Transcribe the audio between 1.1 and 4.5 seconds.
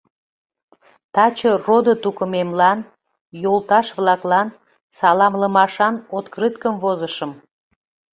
Таче родо-тукымемлан, йолташ-влаклан